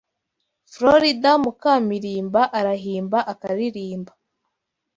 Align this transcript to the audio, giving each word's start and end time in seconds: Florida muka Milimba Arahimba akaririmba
Florida 0.73 1.29
muka 1.43 1.73
Milimba 1.87 2.41
Arahimba 2.59 3.19
akaririmba 3.31 4.11